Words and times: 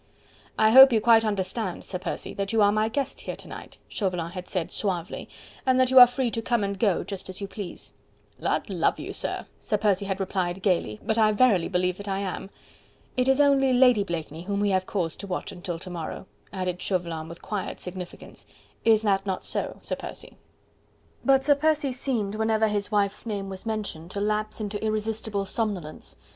"I 0.57 0.71
hope 0.71 0.91
you 0.91 0.99
quite 0.99 1.23
understand, 1.23 1.85
Sir 1.85 1.99
Percy, 1.99 2.33
that 2.33 2.51
you 2.51 2.63
are 2.63 2.71
my 2.71 2.89
guest 2.89 3.21
here 3.21 3.35
to 3.35 3.47
night," 3.47 3.77
Chauvelin 3.87 4.31
had 4.31 4.47
said 4.47 4.71
suavely, 4.71 5.29
"and 5.63 5.79
that 5.79 5.91
you 5.91 5.99
are 5.99 6.07
free 6.07 6.31
to 6.31 6.41
come 6.41 6.63
and 6.63 6.79
go, 6.79 7.03
just 7.03 7.29
as 7.29 7.39
you 7.39 7.47
please." 7.47 7.93
"Lud 8.39 8.67
love 8.71 8.97
you, 8.99 9.13
sir," 9.13 9.45
Sir 9.59 9.77
Percy 9.77 10.05
had 10.05 10.19
replied 10.19 10.63
gaily, 10.63 10.99
"but 11.05 11.19
I 11.19 11.31
verily 11.33 11.67
believe 11.67 11.97
that 11.97 12.07
I 12.07 12.17
am." 12.17 12.49
"It 13.15 13.27
is 13.27 13.39
only 13.39 13.73
Lady 13.73 14.03
Blakeney 14.03 14.45
whom 14.45 14.59
we 14.59 14.71
have 14.71 14.87
cause 14.87 15.15
to 15.17 15.27
watch 15.27 15.51
until 15.51 15.77
to 15.77 15.89
morrow," 15.91 16.25
added 16.51 16.81
Chauvelin 16.81 17.29
with 17.29 17.43
quiet 17.43 17.79
significance. 17.79 18.47
"Is 18.83 19.03
that 19.03 19.27
not 19.27 19.43
so, 19.43 19.77
Sir 19.81 19.95
Percy?" 19.97 20.35
But 21.23 21.43
Sir 21.45 21.53
Percy 21.53 21.91
seemed, 21.91 22.33
whenever 22.33 22.67
his 22.69 22.91
wife's 22.91 23.27
name 23.27 23.49
was 23.49 23.67
mentioned, 23.67 24.09
to 24.09 24.19
lapse 24.19 24.59
into 24.59 24.83
irresistible 24.83 25.45
somnolence. 25.45 26.17